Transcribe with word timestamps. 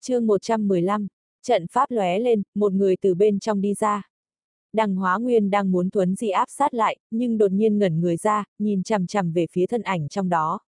chương 0.00 0.26
115, 0.26 1.06
trận 1.42 1.66
pháp 1.66 1.90
lóe 1.90 2.18
lên, 2.18 2.42
một 2.54 2.72
người 2.72 2.96
từ 3.00 3.14
bên 3.14 3.38
trong 3.38 3.60
đi 3.60 3.74
ra. 3.74 4.02
Đằng 4.72 4.96
hóa 4.96 5.18
nguyên 5.18 5.50
đang 5.50 5.72
muốn 5.72 5.90
thuấn 5.90 6.14
Di 6.14 6.28
áp 6.28 6.46
sát 6.48 6.74
lại, 6.74 6.96
nhưng 7.10 7.38
đột 7.38 7.52
nhiên 7.52 7.78
ngẩn 7.78 8.00
người 8.00 8.16
ra, 8.16 8.44
nhìn 8.58 8.82
chằm 8.82 9.06
chằm 9.06 9.32
về 9.32 9.46
phía 9.50 9.66
thân 9.66 9.82
ảnh 9.82 10.08
trong 10.08 10.28
đó. 10.28 10.60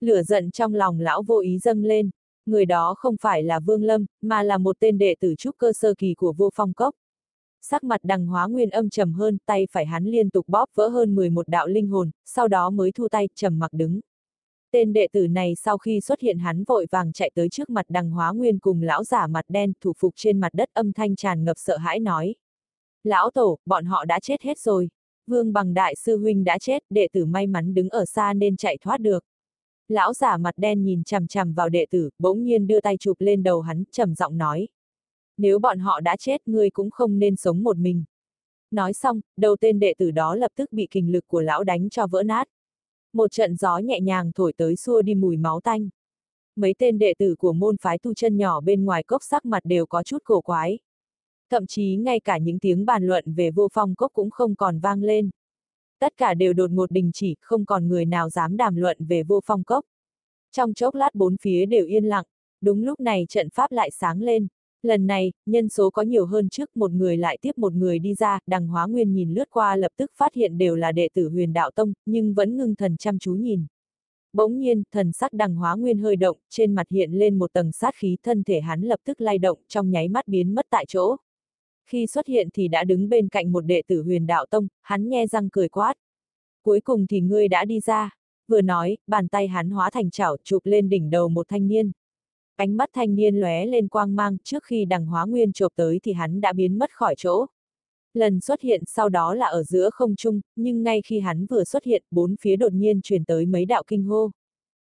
Lửa 0.00 0.22
giận 0.22 0.50
trong 0.50 0.74
lòng 0.74 1.00
lão 1.00 1.22
vô 1.22 1.40
ý 1.40 1.58
dâng 1.58 1.84
lên, 1.84 2.10
người 2.46 2.64
đó 2.66 2.94
không 2.98 3.16
phải 3.20 3.42
là 3.42 3.60
Vương 3.60 3.82
Lâm, 3.82 4.06
mà 4.22 4.42
là 4.42 4.58
một 4.58 4.76
tên 4.80 4.98
đệ 4.98 5.14
tử 5.20 5.34
trúc 5.38 5.58
cơ 5.58 5.72
sơ 5.72 5.94
kỳ 5.98 6.14
của 6.14 6.32
vô 6.32 6.50
phong 6.54 6.72
cốc. 6.72 6.94
Sắc 7.62 7.84
mặt 7.84 8.00
đằng 8.04 8.26
hóa 8.26 8.46
nguyên 8.46 8.70
âm 8.70 8.90
trầm 8.90 9.12
hơn, 9.12 9.38
tay 9.46 9.66
phải 9.70 9.86
hắn 9.86 10.04
liên 10.04 10.30
tục 10.30 10.48
bóp 10.48 10.66
vỡ 10.74 10.88
hơn 10.88 11.14
11 11.14 11.48
đạo 11.48 11.66
linh 11.66 11.88
hồn, 11.88 12.10
sau 12.24 12.48
đó 12.48 12.70
mới 12.70 12.92
thu 12.92 13.08
tay, 13.08 13.28
trầm 13.34 13.58
mặc 13.58 13.72
đứng. 13.72 14.00
Tên 14.72 14.92
đệ 14.92 15.08
tử 15.12 15.26
này 15.26 15.54
sau 15.54 15.78
khi 15.78 16.00
xuất 16.00 16.20
hiện 16.20 16.38
hắn 16.38 16.64
vội 16.64 16.86
vàng 16.90 17.12
chạy 17.12 17.30
tới 17.34 17.48
trước 17.48 17.70
mặt 17.70 17.86
đằng 17.88 18.10
hóa 18.10 18.32
nguyên 18.32 18.58
cùng 18.58 18.82
lão 18.82 19.04
giả 19.04 19.26
mặt 19.26 19.44
đen 19.48 19.72
thủ 19.80 19.92
phục 19.98 20.14
trên 20.16 20.40
mặt 20.40 20.54
đất 20.54 20.68
âm 20.72 20.92
thanh 20.92 21.16
tràn 21.16 21.44
ngập 21.44 21.56
sợ 21.58 21.76
hãi 21.76 22.00
nói. 22.00 22.34
Lão 23.04 23.30
tổ, 23.30 23.58
bọn 23.66 23.84
họ 23.84 24.04
đã 24.04 24.20
chết 24.20 24.42
hết 24.42 24.58
rồi. 24.58 24.90
Vương 25.26 25.52
bằng 25.52 25.74
đại 25.74 25.94
sư 25.94 26.16
huynh 26.16 26.44
đã 26.44 26.58
chết, 26.58 26.82
đệ 26.90 27.08
tử 27.12 27.24
may 27.24 27.46
mắn 27.46 27.74
đứng 27.74 27.88
ở 27.88 28.04
xa 28.04 28.32
nên 28.32 28.56
chạy 28.56 28.78
thoát 28.80 29.00
được. 29.00 29.24
Lão 29.88 30.12
giả 30.14 30.36
mặt 30.36 30.54
đen 30.56 30.84
nhìn 30.84 31.04
chằm 31.04 31.26
chằm 31.26 31.52
vào 31.52 31.68
đệ 31.68 31.86
tử, 31.90 32.10
bỗng 32.18 32.44
nhiên 32.44 32.66
đưa 32.66 32.80
tay 32.80 32.96
chụp 32.96 33.16
lên 33.20 33.42
đầu 33.42 33.60
hắn, 33.60 33.84
trầm 33.92 34.14
giọng 34.14 34.38
nói. 34.38 34.68
Nếu 35.38 35.58
bọn 35.58 35.78
họ 35.78 36.00
đã 36.00 36.16
chết, 36.16 36.48
ngươi 36.48 36.70
cũng 36.70 36.90
không 36.90 37.18
nên 37.18 37.36
sống 37.36 37.62
một 37.62 37.76
mình. 37.76 38.04
Nói 38.70 38.92
xong, 38.92 39.20
đầu 39.36 39.56
tên 39.60 39.78
đệ 39.78 39.94
tử 39.98 40.10
đó 40.10 40.34
lập 40.34 40.50
tức 40.56 40.72
bị 40.72 40.88
kình 40.90 41.12
lực 41.12 41.26
của 41.26 41.40
lão 41.40 41.64
đánh 41.64 41.90
cho 41.90 42.06
vỡ 42.06 42.22
nát. 42.22 42.48
Một 43.12 43.32
trận 43.32 43.56
gió 43.56 43.78
nhẹ 43.78 44.00
nhàng 44.00 44.32
thổi 44.32 44.52
tới 44.52 44.76
xua 44.76 45.02
đi 45.02 45.14
mùi 45.14 45.36
máu 45.36 45.60
tanh. 45.60 45.88
Mấy 46.56 46.74
tên 46.78 46.98
đệ 46.98 47.14
tử 47.18 47.34
của 47.38 47.52
môn 47.52 47.76
phái 47.76 47.98
tu 47.98 48.14
chân 48.14 48.36
nhỏ 48.36 48.60
bên 48.60 48.84
ngoài 48.84 49.02
cốc 49.02 49.22
sắc 49.22 49.44
mặt 49.44 49.60
đều 49.64 49.86
có 49.86 50.02
chút 50.02 50.18
cổ 50.24 50.40
quái. 50.40 50.78
Thậm 51.50 51.66
chí 51.66 51.96
ngay 51.96 52.20
cả 52.20 52.38
những 52.38 52.58
tiếng 52.58 52.86
bàn 52.86 53.06
luận 53.06 53.34
về 53.34 53.50
vô 53.50 53.68
phong 53.72 53.94
cốc 53.94 54.12
cũng 54.12 54.30
không 54.30 54.54
còn 54.54 54.80
vang 54.80 55.02
lên. 55.02 55.30
Tất 55.98 56.16
cả 56.16 56.34
đều 56.34 56.52
đột 56.52 56.70
ngột 56.70 56.90
đình 56.90 57.10
chỉ, 57.14 57.36
không 57.40 57.64
còn 57.64 57.88
người 57.88 58.04
nào 58.04 58.30
dám 58.30 58.56
đàm 58.56 58.76
luận 58.76 58.96
về 59.00 59.22
vô 59.22 59.40
phong 59.44 59.64
cốc. 59.64 59.84
Trong 60.52 60.74
chốc 60.74 60.94
lát 60.94 61.14
bốn 61.14 61.36
phía 61.36 61.66
đều 61.66 61.86
yên 61.86 62.04
lặng, 62.04 62.24
đúng 62.60 62.82
lúc 62.82 63.00
này 63.00 63.26
trận 63.28 63.50
pháp 63.50 63.72
lại 63.72 63.90
sáng 63.90 64.22
lên. 64.22 64.46
Lần 64.82 65.06
này, 65.06 65.32
nhân 65.46 65.68
số 65.68 65.90
có 65.90 66.02
nhiều 66.02 66.26
hơn 66.26 66.48
trước 66.48 66.76
một 66.76 66.90
người 66.90 67.16
lại 67.16 67.38
tiếp 67.40 67.58
một 67.58 67.72
người 67.72 67.98
đi 67.98 68.14
ra, 68.14 68.38
đằng 68.46 68.68
hóa 68.68 68.86
nguyên 68.86 69.12
nhìn 69.12 69.34
lướt 69.34 69.50
qua 69.50 69.76
lập 69.76 69.92
tức 69.96 70.10
phát 70.16 70.34
hiện 70.34 70.58
đều 70.58 70.76
là 70.76 70.92
đệ 70.92 71.08
tử 71.14 71.28
huyền 71.28 71.52
đạo 71.52 71.70
tông, 71.70 71.92
nhưng 72.06 72.34
vẫn 72.34 72.56
ngưng 72.56 72.74
thần 72.74 72.96
chăm 72.96 73.18
chú 73.18 73.34
nhìn. 73.34 73.66
Bỗng 74.32 74.58
nhiên, 74.58 74.82
thần 74.92 75.12
sắc 75.12 75.32
đằng 75.32 75.54
hóa 75.54 75.74
nguyên 75.74 75.98
hơi 75.98 76.16
động, 76.16 76.36
trên 76.50 76.74
mặt 76.74 76.86
hiện 76.90 77.12
lên 77.12 77.38
một 77.38 77.52
tầng 77.52 77.72
sát 77.72 77.94
khí 77.94 78.16
thân 78.22 78.44
thể 78.44 78.60
hắn 78.60 78.80
lập 78.80 79.00
tức 79.04 79.20
lay 79.20 79.38
động 79.38 79.58
trong 79.68 79.90
nháy 79.90 80.08
mắt 80.08 80.28
biến 80.28 80.54
mất 80.54 80.66
tại 80.70 80.84
chỗ. 80.88 81.16
Khi 81.86 82.06
xuất 82.06 82.26
hiện 82.26 82.48
thì 82.54 82.68
đã 82.68 82.84
đứng 82.84 83.08
bên 83.08 83.28
cạnh 83.28 83.52
một 83.52 83.60
đệ 83.60 83.82
tử 83.86 84.02
huyền 84.02 84.26
đạo 84.26 84.46
tông, 84.50 84.68
hắn 84.82 85.08
nghe 85.08 85.26
răng 85.26 85.48
cười 85.50 85.68
quát. 85.68 85.94
Cuối 86.62 86.80
cùng 86.80 87.06
thì 87.06 87.20
ngươi 87.20 87.48
đã 87.48 87.64
đi 87.64 87.80
ra. 87.80 88.10
Vừa 88.48 88.60
nói, 88.60 88.96
bàn 89.06 89.28
tay 89.28 89.48
hắn 89.48 89.70
hóa 89.70 89.90
thành 89.90 90.10
chảo 90.10 90.36
chụp 90.44 90.62
lên 90.64 90.88
đỉnh 90.88 91.10
đầu 91.10 91.28
một 91.28 91.48
thanh 91.48 91.68
niên. 91.68 91.90
Ánh 92.60 92.76
mắt 92.76 92.90
thanh 92.92 93.14
niên 93.14 93.36
lóe 93.36 93.66
lên 93.66 93.88
quang 93.88 94.16
mang, 94.16 94.36
trước 94.44 94.64
khi 94.64 94.84
đằng 94.84 95.06
hóa 95.06 95.24
nguyên 95.24 95.52
chộp 95.52 95.72
tới 95.76 96.00
thì 96.02 96.12
hắn 96.12 96.40
đã 96.40 96.52
biến 96.52 96.78
mất 96.78 96.90
khỏi 96.92 97.14
chỗ. 97.18 97.46
Lần 98.14 98.40
xuất 98.40 98.60
hiện 98.60 98.82
sau 98.86 99.08
đó 99.08 99.34
là 99.34 99.46
ở 99.46 99.62
giữa 99.62 99.90
không 99.90 100.16
trung, 100.16 100.40
nhưng 100.56 100.82
ngay 100.82 101.02
khi 101.02 101.20
hắn 101.20 101.46
vừa 101.46 101.64
xuất 101.64 101.84
hiện, 101.84 102.02
bốn 102.10 102.36
phía 102.40 102.56
đột 102.56 102.72
nhiên 102.72 103.00
truyền 103.02 103.24
tới 103.24 103.46
mấy 103.46 103.64
đạo 103.64 103.82
kinh 103.86 104.04
hô. 104.04 104.30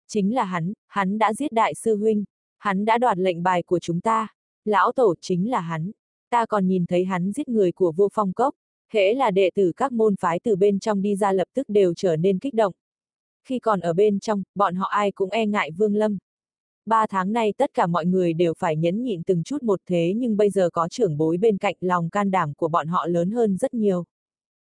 Chính 0.09 0.35
là 0.35 0.45
hắn, 0.45 0.73
hắn 0.89 1.19
đã 1.19 1.35
giết 1.35 1.53
đại 1.53 1.75
sư 1.75 1.97
huynh, 1.97 2.25
hắn 2.59 2.85
đã 2.85 2.99
đoạt 2.99 3.19
lệnh 3.19 3.43
bài 3.43 3.63
của 3.63 3.79
chúng 3.79 4.01
ta, 4.01 4.29
lão 4.65 4.93
tổ 4.93 5.15
chính 5.21 5.51
là 5.51 5.61
hắn, 5.61 5.91
ta 6.31 6.47
còn 6.47 6.67
nhìn 6.67 6.87
thấy 6.87 7.05
hắn 7.05 7.33
giết 7.33 7.49
người 7.49 7.73
của 7.73 7.93
vô 7.97 8.09
phong 8.13 8.33
cốc, 8.33 8.55
hễ 8.93 9.15
là 9.15 9.31
đệ 9.31 9.51
tử 9.55 9.73
các 9.77 9.93
môn 9.93 10.17
phái 10.17 10.41
từ 10.41 10.57
bên 10.57 10.79
trong 10.79 11.03
đi 11.03 11.17
ra 11.17 11.33
lập 11.33 11.49
tức 11.55 11.69
đều 11.69 11.95
trở 11.95 12.17
nên 12.17 12.39
kích 12.39 12.55
động. 12.55 12.73
Khi 13.45 13.59
còn 13.59 13.81
ở 13.81 13.93
bên 13.93 14.21
trong, 14.21 14.43
bọn 14.55 14.75
họ 14.75 14.87
ai 14.87 15.13
cũng 15.13 15.31
e 15.31 15.47
ngại 15.47 15.71
Vương 15.71 15.95
Lâm. 15.95 16.19
Ba 16.91 17.07
tháng 17.07 17.33
nay 17.33 17.55
tất 17.57 17.71
cả 17.75 17.87
mọi 17.87 18.07
người 18.07 18.33
đều 18.33 18.55
phải 18.59 18.77
nhẫn 18.77 19.03
nhịn 19.03 19.23
từng 19.23 19.43
chút 19.43 19.63
một 19.63 19.81
thế 19.87 20.15
nhưng 20.17 20.37
bây 20.37 20.51
giờ 20.51 20.71
có 20.71 20.89
trưởng 20.89 21.17
bối 21.17 21.37
bên 21.37 21.59
cạnh 21.59 21.75
lòng 21.81 22.11
can 22.11 22.31
đảm 22.31 22.55
của 22.55 22.69
bọn 22.69 22.87
họ 22.87 23.07
lớn 23.07 23.31
hơn 23.31 23.57
rất 23.57 23.75
nhiều. 23.75 24.05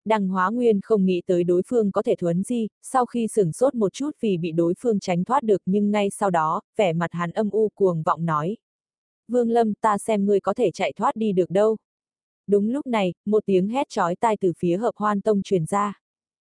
Đằng 0.06 0.28
Hóa 0.28 0.50
Nguyên 0.50 0.80
không 0.82 1.06
nghĩ 1.06 1.22
tới 1.26 1.44
đối 1.44 1.62
phương 1.68 1.92
có 1.92 2.02
thể 2.02 2.16
thuấn 2.16 2.44
di, 2.44 2.68
sau 2.82 3.06
khi 3.06 3.28
sửng 3.28 3.52
sốt 3.52 3.76
một 3.76 3.94
chút 3.94 4.12
vì 4.20 4.38
bị 4.38 4.52
đối 4.52 4.74
phương 4.80 5.00
tránh 5.00 5.24
thoát 5.24 5.44
được 5.44 5.62
nhưng 5.66 5.92
ngay 5.92 6.10
sau 6.10 6.30
đó, 6.30 6.62
vẻ 6.78 6.94
mặt 6.94 7.12
hắn 7.12 7.32
âm 7.32 7.50
u 7.50 7.70
cuồng 7.70 8.04
vọng 8.04 8.26
nói. 8.26 8.58
Vương 9.28 9.50
Lâm 9.50 9.74
ta 9.74 9.98
xem 9.98 10.26
ngươi 10.26 10.40
có 10.40 10.54
thể 10.54 10.72
chạy 10.72 10.94
thoát 10.94 11.16
đi 11.16 11.32
được 11.32 11.50
đâu. 11.50 11.78
Đúng 12.48 12.70
lúc 12.70 12.88
này, 12.88 13.14
một 13.26 13.44
tiếng 13.46 13.68
hét 13.68 13.90
chói 13.90 14.16
tai 14.16 14.38
từ 14.42 14.54
phía 14.58 14.78
hợp 14.78 14.96
hoan 14.96 15.22
tông 15.22 15.42
truyền 15.44 15.66
ra. 15.66 16.00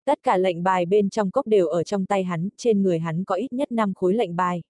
Tất 0.04 0.18
cả 0.22 0.36
lệnh 0.36 0.62
bài 0.62 0.86
bên 0.86 1.10
trong 1.10 1.30
cốc 1.30 1.46
đều 1.46 1.66
ở 1.66 1.84
trong 1.84 2.06
tay 2.06 2.24
hắn, 2.24 2.48
trên 2.56 2.82
người 2.82 2.98
hắn 2.98 3.24
có 3.24 3.34
ít 3.34 3.52
nhất 3.52 3.72
5 3.72 3.94
khối 3.94 4.14
lệnh 4.14 4.36
bài. 4.36 4.62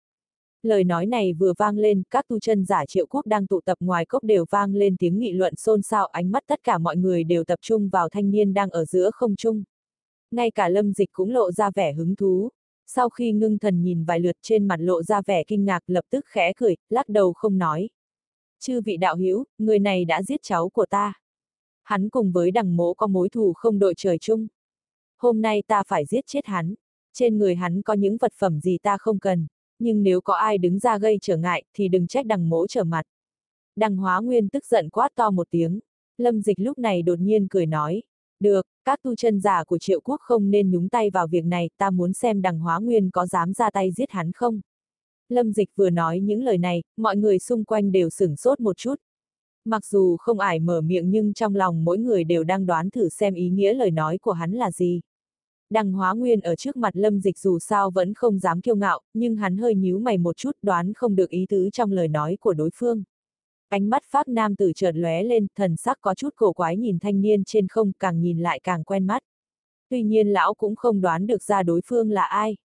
Lời 0.63 0.85
nói 0.85 1.07
này 1.07 1.33
vừa 1.33 1.53
vang 1.59 1.79
lên, 1.79 2.03
các 2.11 2.29
tu 2.29 2.41
chân 2.41 2.65
giả 2.65 2.87
triệu 2.87 3.07
quốc 3.07 3.27
đang 3.27 3.47
tụ 3.47 3.61
tập 3.61 3.79
ngoài 3.81 4.07
cốc 4.07 4.25
đều 4.25 4.45
vang 4.51 4.75
lên 4.75 4.97
tiếng 4.97 5.19
nghị 5.19 5.33
luận 5.33 5.57
xôn 5.57 5.83
xao 5.83 6.07
ánh 6.07 6.31
mắt 6.31 6.43
tất 6.47 6.61
cả 6.63 6.79
mọi 6.79 6.97
người 6.97 7.25
đều 7.25 7.45
tập 7.45 7.59
trung 7.63 7.89
vào 7.89 8.09
thanh 8.09 8.31
niên 8.31 8.55
đang 8.55 8.71
ở 8.71 8.85
giữa 8.85 9.11
không 9.11 9.37
trung. 9.37 9.65
Ngay 10.31 10.51
cả 10.51 10.69
lâm 10.69 10.93
dịch 10.93 11.13
cũng 11.13 11.31
lộ 11.31 11.53
ra 11.53 11.71
vẻ 11.71 11.93
hứng 11.93 12.17
thú. 12.17 12.49
Sau 12.87 13.09
khi 13.11 13.33
ngưng 13.33 13.59
thần 13.59 13.83
nhìn 13.83 14.05
vài 14.05 14.21
lượt 14.21 14.37
trên 14.43 14.69
mặt 14.69 14.77
lộ 14.81 15.03
ra 15.03 15.23
vẻ 15.27 15.45
kinh 15.45 15.65
ngạc 15.65 15.83
lập 15.87 16.05
tức 16.11 16.25
khẽ 16.27 16.53
cười, 16.57 16.77
lắc 16.91 17.09
đầu 17.09 17.33
không 17.33 17.59
nói. 17.59 17.89
Chư 18.61 18.81
vị 18.81 18.97
đạo 18.97 19.17
hữu 19.17 19.45
người 19.59 19.79
này 19.79 20.05
đã 20.05 20.23
giết 20.23 20.41
cháu 20.43 20.69
của 20.69 20.87
ta. 20.87 21.13
Hắn 21.83 22.09
cùng 22.09 22.33
với 22.33 22.51
đằng 22.51 22.77
mỗ 22.77 22.95
có 22.95 23.07
mối 23.07 23.29
thù 23.29 23.53
không 23.53 23.79
đội 23.79 23.95
trời 23.97 24.19
chung. 24.19 24.47
Hôm 25.19 25.43
nay 25.43 25.63
ta 25.67 25.83
phải 25.87 26.05
giết 26.05 26.27
chết 26.27 26.47
hắn. 26.47 26.75
Trên 27.13 27.39
người 27.39 27.55
hắn 27.55 27.83
có 27.83 27.95
những 27.95 28.17
vật 28.17 28.33
phẩm 28.39 28.61
gì 28.61 28.79
ta 28.79 28.97
không 28.99 29.19
cần 29.19 29.47
nhưng 29.83 30.03
nếu 30.03 30.21
có 30.21 30.35
ai 30.35 30.59
đứng 30.59 30.79
ra 30.79 30.99
gây 30.99 31.19
trở 31.23 31.37
ngại, 31.37 31.65
thì 31.75 31.89
đừng 31.89 32.07
trách 32.07 32.27
đằng 32.27 32.49
mỗ 32.49 32.67
trở 32.67 32.85
mặt. 32.85 33.03
Đằng 33.77 33.97
hóa 33.97 34.21
nguyên 34.21 34.49
tức 34.49 34.67
giận 34.67 34.89
quát 34.91 35.09
to 35.15 35.31
một 35.31 35.47
tiếng. 35.51 35.81
Lâm 36.19 36.43
dịch 36.43 36.61
lúc 36.61 36.79
này 36.79 37.03
đột 37.03 37.19
nhiên 37.19 37.49
cười 37.51 37.67
nói. 37.67 38.03
Được, 38.41 38.67
các 38.85 39.03
tu 39.03 39.15
chân 39.15 39.41
giả 39.41 39.65
của 39.65 39.79
triệu 39.79 40.01
quốc 40.01 40.21
không 40.21 40.51
nên 40.51 40.71
nhúng 40.71 40.89
tay 40.89 41.11
vào 41.11 41.27
việc 41.27 41.45
này, 41.45 41.71
ta 41.79 41.91
muốn 41.91 42.13
xem 42.13 42.43
đằng 42.43 42.59
hóa 42.59 42.79
nguyên 42.79 43.11
có 43.11 43.27
dám 43.27 43.53
ra 43.53 43.71
tay 43.71 43.93
giết 43.93 44.11
hắn 44.11 44.33
không. 44.33 44.61
Lâm 45.29 45.53
dịch 45.53 45.69
vừa 45.77 45.91
nói 45.91 46.21
những 46.21 46.43
lời 46.43 46.59
này, 46.59 46.83
mọi 46.97 47.17
người 47.17 47.39
xung 47.39 47.65
quanh 47.65 47.93
đều 47.93 48.11
sửng 48.11 48.37
sốt 48.37 48.61
một 48.61 48.77
chút. 48.77 48.95
Mặc 49.65 49.87
dù 49.87 50.17
không 50.17 50.39
ải 50.39 50.61
mở 50.61 50.81
miệng 50.81 51.11
nhưng 51.11 51.33
trong 51.33 51.55
lòng 51.55 51.85
mỗi 51.85 51.99
người 51.99 52.25
đều 52.25 52.45
đang 52.45 52.67
đoán 52.67 52.91
thử 52.91 53.09
xem 53.09 53.35
ý 53.35 53.49
nghĩa 53.49 53.75
lời 53.75 53.91
nói 53.91 54.19
của 54.19 54.33
hắn 54.33 54.53
là 54.53 54.71
gì. 54.71 55.01
Đằng 55.73 55.93
hóa 55.93 56.13
nguyên 56.15 56.41
ở 56.41 56.57
trước 56.57 56.77
mặt 56.77 56.97
lâm 56.97 57.21
dịch 57.21 57.39
dù 57.39 57.59
sao 57.59 57.91
vẫn 57.91 58.15
không 58.15 58.39
dám 58.39 58.61
kiêu 58.61 58.77
ngạo, 58.77 59.01
nhưng 59.15 59.37
hắn 59.37 59.57
hơi 59.57 59.75
nhíu 59.75 59.99
mày 59.99 60.19
một 60.19 60.37
chút 60.37 60.53
đoán 60.63 60.93
không 60.93 61.17
được 61.17 61.31
ý 61.31 61.47
tứ 61.49 61.71
trong 61.73 61.93
lời 61.93 62.09
nói 62.09 62.37
của 62.41 62.55
đối 62.55 62.71
phương. 62.75 63.03
Ánh 63.69 63.91
mắt 63.91 64.03
pháp 64.11 64.29
nam 64.29 64.57
tử 64.57 64.73
chợt 64.77 64.93
lóe 64.95 65.23
lên, 65.23 65.47
thần 65.57 65.77
sắc 65.77 65.99
có 66.01 66.15
chút 66.15 66.29
cổ 66.37 66.53
quái 66.53 66.77
nhìn 66.77 66.99
thanh 66.99 67.21
niên 67.21 67.45
trên 67.45 67.69
không 67.69 67.93
càng 67.99 68.21
nhìn 68.21 68.39
lại 68.39 68.61
càng 68.63 68.85
quen 68.85 69.07
mắt. 69.07 69.23
Tuy 69.89 70.03
nhiên 70.03 70.29
lão 70.29 70.55
cũng 70.55 70.77
không 70.77 71.01
đoán 71.01 71.27
được 71.27 71.43
ra 71.43 71.63
đối 71.63 71.81
phương 71.87 72.11
là 72.11 72.25
ai. 72.25 72.57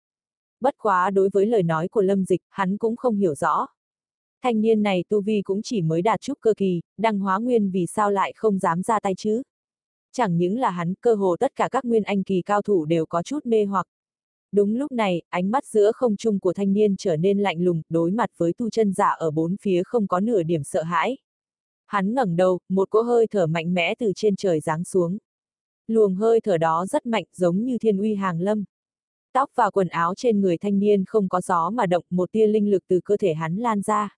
Bất 0.60 0.74
quá 0.78 1.10
đối 1.10 1.28
với 1.32 1.46
lời 1.46 1.62
nói 1.62 1.88
của 1.88 2.02
lâm 2.02 2.24
dịch, 2.24 2.40
hắn 2.48 2.76
cũng 2.76 2.96
không 2.96 3.16
hiểu 3.16 3.34
rõ. 3.34 3.66
Thanh 4.42 4.60
niên 4.60 4.82
này 4.82 5.04
tu 5.08 5.20
vi 5.20 5.42
cũng 5.42 5.62
chỉ 5.62 5.82
mới 5.82 6.02
đạt 6.02 6.20
chút 6.20 6.38
cơ 6.40 6.54
kỳ, 6.56 6.80
đăng 6.98 7.18
hóa 7.18 7.38
nguyên 7.38 7.70
vì 7.70 7.86
sao 7.86 8.10
lại 8.10 8.32
không 8.36 8.58
dám 8.58 8.82
ra 8.82 9.00
tay 9.00 9.14
chứ 9.16 9.42
chẳng 10.16 10.36
những 10.36 10.58
là 10.58 10.70
hắn, 10.70 10.94
cơ 11.00 11.14
hồ 11.14 11.36
tất 11.40 11.52
cả 11.56 11.68
các 11.68 11.84
nguyên 11.84 12.02
anh 12.02 12.22
kỳ 12.22 12.42
cao 12.42 12.62
thủ 12.62 12.84
đều 12.84 13.06
có 13.06 13.22
chút 13.22 13.46
mê 13.46 13.64
hoặc. 13.64 13.86
Đúng 14.52 14.74
lúc 14.74 14.92
này, 14.92 15.22
ánh 15.28 15.50
mắt 15.50 15.64
giữa 15.66 15.92
không 15.92 16.16
trung 16.16 16.40
của 16.40 16.52
thanh 16.52 16.72
niên 16.72 16.96
trở 16.96 17.16
nên 17.16 17.38
lạnh 17.38 17.60
lùng, 17.60 17.82
đối 17.88 18.10
mặt 18.10 18.30
với 18.36 18.52
tu 18.52 18.70
chân 18.70 18.92
giả 18.92 19.08
ở 19.08 19.30
bốn 19.30 19.56
phía 19.60 19.82
không 19.82 20.06
có 20.08 20.20
nửa 20.20 20.42
điểm 20.42 20.64
sợ 20.64 20.82
hãi. 20.82 21.16
Hắn 21.86 22.14
ngẩng 22.14 22.36
đầu, 22.36 22.58
một 22.68 22.90
cỗ 22.90 23.02
hơi 23.02 23.26
thở 23.26 23.46
mạnh 23.46 23.74
mẽ 23.74 23.94
từ 23.98 24.12
trên 24.16 24.36
trời 24.36 24.60
giáng 24.60 24.84
xuống. 24.84 25.18
Luồng 25.86 26.14
hơi 26.14 26.40
thở 26.40 26.58
đó 26.58 26.86
rất 26.86 27.06
mạnh, 27.06 27.24
giống 27.32 27.64
như 27.64 27.78
thiên 27.78 27.98
uy 27.98 28.14
hàng 28.14 28.40
lâm. 28.40 28.64
Tóc 29.32 29.50
và 29.54 29.70
quần 29.70 29.88
áo 29.88 30.14
trên 30.16 30.40
người 30.40 30.58
thanh 30.58 30.78
niên 30.78 31.04
không 31.04 31.28
có 31.28 31.40
gió 31.40 31.70
mà 31.70 31.86
động, 31.86 32.04
một 32.10 32.32
tia 32.32 32.46
linh 32.46 32.70
lực 32.70 32.82
từ 32.88 33.00
cơ 33.04 33.16
thể 33.16 33.34
hắn 33.34 33.56
lan 33.56 33.82
ra. 33.82 34.16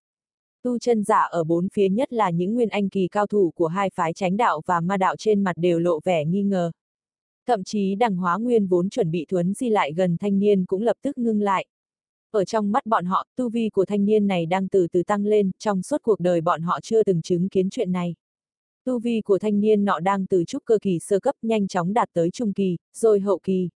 Tu 0.63 0.79
chân 0.79 1.05
giả 1.05 1.21
ở 1.21 1.45
bốn 1.45 1.69
phía 1.73 1.89
nhất 1.89 2.13
là 2.13 2.31
những 2.31 2.55
nguyên 2.55 2.69
anh 2.69 2.89
kỳ 2.89 3.09
cao 3.09 3.27
thủ 3.27 3.53
của 3.55 3.67
hai 3.67 3.91
phái 3.91 4.13
tránh 4.13 4.37
đạo 4.37 4.61
và 4.67 4.81
ma 4.81 4.97
đạo 4.97 5.17
trên 5.17 5.45
mặt 5.45 5.57
đều 5.57 5.79
lộ 5.79 6.01
vẻ 6.05 6.25
nghi 6.25 6.43
ngờ. 6.43 6.71
Thậm 7.47 7.65
chí 7.65 7.95
đằng 7.95 8.17
hóa 8.17 8.39
nguyên 8.39 8.67
vốn 8.67 8.91
chuẩn 8.91 9.11
bị 9.11 9.27
thuấn 9.29 9.55
di 9.55 9.69
lại 9.69 9.93
gần 9.93 10.17
thanh 10.21 10.39
niên 10.39 10.65
cũng 10.65 10.83
lập 10.83 10.97
tức 11.03 11.19
ngưng 11.19 11.41
lại. 11.41 11.67
Ở 12.31 12.45
trong 12.45 12.73
mắt 12.73 12.87
bọn 12.87 13.05
họ, 13.05 13.27
tu 13.37 13.49
vi 13.49 13.69
của 13.69 13.85
thanh 13.85 14.05
niên 14.05 14.27
này 14.27 14.47
đang 14.47 14.69
từ 14.69 14.87
từ 14.93 15.03
tăng 15.03 15.25
lên, 15.25 15.51
trong 15.59 15.83
suốt 15.83 16.03
cuộc 16.03 16.21
đời 16.21 16.41
bọn 16.41 16.63
họ 16.63 16.81
chưa 16.83 17.03
từng 17.03 17.23
chứng 17.23 17.49
kiến 17.49 17.71
chuyện 17.71 17.93
này. 17.93 18.15
Tu 18.85 18.99
vi 18.99 19.21
của 19.21 19.39
thanh 19.39 19.61
niên 19.61 19.85
nọ 19.85 20.01
đang 20.01 20.27
từ 20.27 20.45
trúc 20.45 20.65
cơ 20.65 20.79
kỳ 20.83 20.99
sơ 20.99 21.21
cấp 21.21 21.35
nhanh 21.43 21.69
chóng 21.69 21.93
đạt 21.93 22.09
tới 22.13 22.31
trung 22.31 22.53
kỳ, 22.53 22.77
rồi 22.95 23.21
hậu 23.21 23.39
kỳ. 23.43 23.69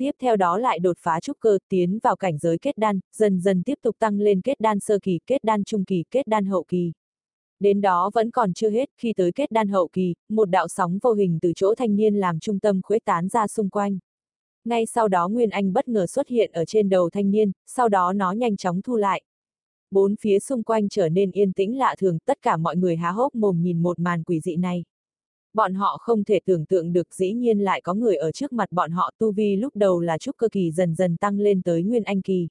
Tiếp 0.00 0.10
theo 0.18 0.36
đó 0.36 0.58
lại 0.58 0.78
đột 0.78 0.98
phá 1.00 1.20
trúc 1.20 1.40
cơ, 1.40 1.58
tiến 1.68 1.98
vào 2.02 2.16
cảnh 2.16 2.38
giới 2.38 2.58
kết 2.58 2.78
đan, 2.78 3.00
dần 3.16 3.40
dần 3.40 3.62
tiếp 3.62 3.74
tục 3.82 3.96
tăng 3.98 4.20
lên 4.20 4.40
kết 4.40 4.60
đan 4.60 4.80
sơ 4.80 4.98
kỳ, 5.02 5.18
kết 5.26 5.44
đan 5.44 5.64
trung 5.64 5.84
kỳ, 5.84 6.04
kết 6.10 6.26
đan 6.26 6.44
hậu 6.44 6.64
kỳ. 6.68 6.92
Đến 7.60 7.80
đó 7.80 8.10
vẫn 8.14 8.30
còn 8.30 8.52
chưa 8.52 8.70
hết, 8.70 8.90
khi 8.96 9.12
tới 9.16 9.32
kết 9.32 9.50
đan 9.50 9.68
hậu 9.68 9.88
kỳ, 9.92 10.14
một 10.28 10.50
đạo 10.50 10.68
sóng 10.68 10.98
vô 11.02 11.12
hình 11.12 11.38
từ 11.42 11.52
chỗ 11.56 11.74
thanh 11.74 11.96
niên 11.96 12.14
làm 12.14 12.40
trung 12.40 12.58
tâm 12.58 12.82
khuếch 12.82 13.04
tán 13.04 13.28
ra 13.28 13.46
xung 13.46 13.70
quanh. 13.70 13.98
Ngay 14.64 14.86
sau 14.86 15.08
đó 15.08 15.28
Nguyên 15.28 15.50
Anh 15.50 15.72
bất 15.72 15.88
ngờ 15.88 16.06
xuất 16.06 16.28
hiện 16.28 16.50
ở 16.52 16.64
trên 16.64 16.88
đầu 16.88 17.10
thanh 17.10 17.30
niên, 17.30 17.52
sau 17.66 17.88
đó 17.88 18.12
nó 18.12 18.32
nhanh 18.32 18.56
chóng 18.56 18.82
thu 18.82 18.96
lại. 18.96 19.22
Bốn 19.90 20.16
phía 20.20 20.38
xung 20.38 20.62
quanh 20.62 20.88
trở 20.88 21.08
nên 21.08 21.30
yên 21.30 21.52
tĩnh 21.52 21.78
lạ 21.78 21.94
thường, 21.98 22.18
tất 22.18 22.38
cả 22.42 22.56
mọi 22.56 22.76
người 22.76 22.96
há 22.96 23.10
hốc 23.10 23.34
mồm 23.34 23.62
nhìn 23.62 23.82
một 23.82 23.98
màn 23.98 24.22
quỷ 24.22 24.40
dị 24.40 24.56
này. 24.56 24.84
Bọn 25.54 25.74
họ 25.74 25.98
không 26.00 26.24
thể 26.24 26.40
tưởng 26.44 26.66
tượng 26.66 26.92
được 26.92 27.14
dĩ 27.14 27.32
nhiên 27.32 27.58
lại 27.58 27.80
có 27.80 27.94
người 27.94 28.16
ở 28.16 28.32
trước 28.32 28.52
mặt 28.52 28.72
bọn 28.72 28.90
họ 28.90 29.12
tu 29.18 29.32
vi 29.32 29.56
lúc 29.56 29.76
đầu 29.76 30.00
là 30.00 30.18
trúc 30.18 30.36
cơ 30.36 30.48
kỳ 30.48 30.70
dần 30.70 30.94
dần 30.94 31.16
tăng 31.16 31.38
lên 31.38 31.62
tới 31.62 31.82
Nguyên 31.82 32.02
Anh 32.02 32.22
kỳ. 32.22 32.48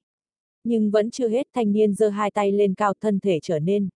Nhưng 0.64 0.90
vẫn 0.90 1.10
chưa 1.10 1.28
hết 1.28 1.48
thanh 1.54 1.72
niên 1.72 1.94
giơ 1.94 2.08
hai 2.08 2.30
tay 2.30 2.52
lên 2.52 2.74
cao 2.74 2.94
thân 3.00 3.20
thể 3.20 3.38
trở 3.42 3.58
nên. 3.58 3.88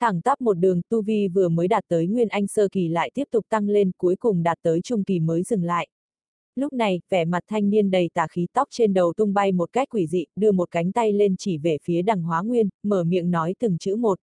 Thẳng 0.00 0.20
tắp 0.20 0.40
một 0.40 0.54
đường 0.54 0.80
tu 0.88 1.02
vi 1.02 1.28
vừa 1.28 1.48
mới 1.48 1.68
đạt 1.68 1.84
tới 1.88 2.06
Nguyên 2.06 2.28
Anh 2.28 2.46
sơ 2.46 2.68
kỳ 2.68 2.88
lại 2.88 3.10
tiếp 3.14 3.24
tục 3.30 3.46
tăng 3.48 3.68
lên 3.68 3.90
cuối 3.98 4.16
cùng 4.16 4.42
đạt 4.42 4.58
tới 4.62 4.80
trung 4.80 5.04
kỳ 5.04 5.20
mới 5.20 5.42
dừng 5.42 5.64
lại. 5.64 5.88
Lúc 6.54 6.72
này, 6.72 7.00
vẻ 7.10 7.24
mặt 7.24 7.42
thanh 7.46 7.70
niên 7.70 7.90
đầy 7.90 8.10
tà 8.14 8.26
khí 8.30 8.46
tóc 8.52 8.68
trên 8.70 8.94
đầu 8.94 9.12
tung 9.16 9.34
bay 9.34 9.52
một 9.52 9.72
cách 9.72 9.88
quỷ 9.90 10.06
dị, 10.06 10.24
đưa 10.36 10.52
một 10.52 10.70
cánh 10.70 10.92
tay 10.92 11.12
lên 11.12 11.36
chỉ 11.38 11.58
về 11.58 11.78
phía 11.82 12.02
đằng 12.02 12.22
hóa 12.22 12.42
nguyên, 12.42 12.68
mở 12.82 13.04
miệng 13.04 13.30
nói 13.30 13.54
từng 13.58 13.78
chữ 13.78 13.96
một. 13.96 14.18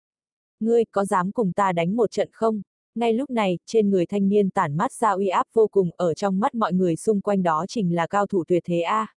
Ngươi, 0.60 0.84
có 0.84 1.04
dám 1.04 1.32
cùng 1.32 1.52
ta 1.52 1.72
đánh 1.72 1.96
một 1.96 2.10
trận 2.10 2.28
không? 2.32 2.62
Ngay 2.94 3.12
lúc 3.12 3.30
này, 3.30 3.58
trên 3.66 3.90
người 3.90 4.06
thanh 4.06 4.28
niên 4.28 4.50
tản 4.50 4.76
mát 4.76 4.92
ra 4.92 5.10
uy 5.10 5.28
áp 5.28 5.46
vô 5.52 5.68
cùng, 5.68 5.90
ở 5.96 6.14
trong 6.14 6.40
mắt 6.40 6.54
mọi 6.54 6.72
người 6.72 6.96
xung 6.96 7.20
quanh 7.20 7.42
đó 7.42 7.64
chính 7.68 7.94
là 7.94 8.06
cao 8.06 8.26
thủ 8.26 8.44
tuyệt 8.48 8.62
thế 8.66 8.80
A. 8.80 9.14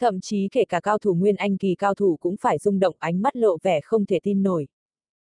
Thậm 0.00 0.20
chí 0.20 0.48
kể 0.52 0.64
cả 0.64 0.80
cao 0.80 0.98
thủ 0.98 1.14
nguyên 1.14 1.36
anh 1.36 1.56
kỳ 1.56 1.74
cao 1.74 1.94
thủ 1.94 2.16
cũng 2.20 2.36
phải 2.36 2.58
rung 2.58 2.78
động 2.78 2.96
ánh 2.98 3.22
mắt 3.22 3.36
lộ 3.36 3.56
vẻ 3.62 3.80
không 3.80 4.06
thể 4.06 4.18
tin 4.22 4.42
nổi. 4.42 4.66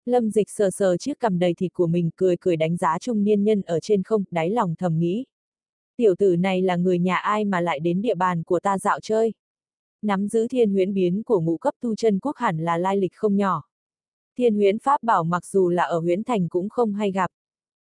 Lâm 0.05 0.31
dịch 0.31 0.51
sờ 0.51 0.71
sờ 0.71 0.97
chiếc 0.97 1.19
cầm 1.19 1.39
đầy 1.39 1.55
thịt 1.55 1.73
của 1.73 1.87
mình 1.87 2.11
cười 2.17 2.37
cười 2.41 2.57
đánh 2.57 2.77
giá 2.77 2.99
trung 2.99 3.25
niên 3.25 3.45
nhân 3.45 3.63
ở 3.63 3.81
trên 3.81 4.03
không, 4.03 4.25
đáy 4.31 4.51
lòng 4.51 4.75
thầm 4.79 4.99
nghĩ. 4.99 5.25
Tiểu 5.97 6.15
tử 6.19 6.37
này 6.37 6.63
là 6.63 6.77
người 6.77 6.99
nhà 6.99 7.17
ai 7.17 7.45
mà 7.45 7.61
lại 7.61 7.81
đến 7.81 8.03
địa 8.03 8.15
bàn 8.15 8.43
của 8.43 8.61
ta 8.61 8.79
dạo 8.79 9.01
chơi. 9.01 9.33
Nắm 10.03 10.29
giữ 10.29 10.49
thiên 10.49 10.71
huyễn 10.71 10.95
biến 10.95 11.23
của 11.23 11.41
ngũ 11.41 11.57
cấp 11.57 11.75
tu 11.81 11.95
chân 11.95 12.19
quốc 12.19 12.37
hẳn 12.37 12.59
là 12.59 12.79
lai 12.79 12.97
lịch 12.97 13.15
không 13.15 13.37
nhỏ. 13.37 13.63
Thiên 14.39 14.55
huyễn 14.55 14.79
pháp 14.79 15.03
bảo 15.03 15.25
mặc 15.25 15.47
dù 15.47 15.69
là 15.69 15.83
ở 15.83 15.99
huyễn 15.99 16.25
thành 16.25 16.49
cũng 16.49 16.69
không 16.69 16.93
hay 16.93 17.13
gặp. 17.13 17.31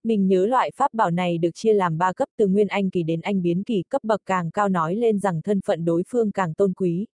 Mình 0.04 0.28
nhớ 0.28 0.46
loại 0.46 0.70
pháp 0.76 0.94
bảo 0.94 1.10
này 1.10 1.38
được 1.38 1.50
chia 1.54 1.72
làm 1.72 1.98
ba 1.98 2.12
cấp 2.12 2.28
từ 2.36 2.46
nguyên 2.46 2.68
anh 2.68 2.90
kỳ 2.90 3.02
đến 3.02 3.20
anh 3.20 3.42
biến 3.42 3.62
kỳ 3.62 3.82
cấp 3.88 4.04
bậc 4.04 4.20
càng 4.26 4.50
cao 4.50 4.68
nói 4.68 4.94
lên 4.94 5.18
rằng 5.18 5.42
thân 5.42 5.60
phận 5.60 5.84
đối 5.84 6.02
phương 6.08 6.30
càng 6.32 6.54
tôn 6.54 6.72
quý. 6.72 7.06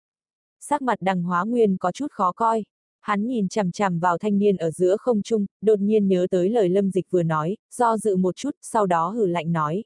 Sắc 0.60 0.82
mặt 0.82 0.98
đằng 1.02 1.24
hóa 1.24 1.44
nguyên 1.44 1.78
có 1.78 1.92
chút 1.92 2.12
khó 2.12 2.32
coi. 2.32 2.66
Hắn 3.02 3.28
nhìn 3.28 3.48
chằm 3.48 3.72
chằm 3.72 4.00
vào 4.00 4.18
thanh 4.18 4.40
niên 4.40 4.58
ở 4.58 4.72
giữa 4.72 4.98
không 4.98 5.22
trung, 5.22 5.46
đột 5.62 5.80
nhiên 5.80 6.08
nhớ 6.08 6.28
tới 6.32 6.50
lời 6.50 6.70
lâm 6.70 6.92
dịch 6.92 7.06
vừa 7.10 7.24
nói, 7.24 7.58
do 7.72 7.98
dự 7.98 8.16
một 8.16 8.36
chút, 8.36 8.52
sau 8.62 8.86
đó 8.86 9.10
hử 9.10 9.26
lạnh 9.26 9.52
nói. 9.52 9.84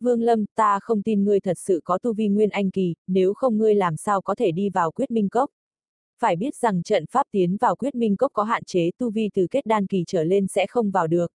Vương 0.00 0.22
Lâm, 0.22 0.44
ta 0.54 0.80
không 0.82 1.02
tin 1.02 1.24
ngươi 1.24 1.40
thật 1.40 1.58
sự 1.58 1.80
có 1.84 1.98
tu 1.98 2.12
vi 2.12 2.28
nguyên 2.28 2.50
anh 2.50 2.70
kỳ, 2.70 2.94
nếu 3.06 3.34
không 3.34 3.58
ngươi 3.58 3.74
làm 3.74 3.96
sao 3.96 4.20
có 4.20 4.34
thể 4.34 4.52
đi 4.52 4.70
vào 4.70 4.90
quyết 4.90 5.10
minh 5.10 5.28
cốc. 5.28 5.50
Phải 6.18 6.36
biết 6.36 6.56
rằng 6.56 6.82
trận 6.82 7.04
pháp 7.10 7.26
tiến 7.30 7.56
vào 7.56 7.76
quyết 7.76 7.94
minh 7.94 8.16
cốc 8.16 8.30
có 8.34 8.42
hạn 8.42 8.64
chế 8.64 8.90
tu 8.98 9.10
vi 9.10 9.30
từ 9.34 9.46
kết 9.50 9.66
đan 9.66 9.86
kỳ 9.86 10.04
trở 10.06 10.24
lên 10.24 10.46
sẽ 10.46 10.66
không 10.66 10.90
vào 10.90 11.06
được. 11.06 11.32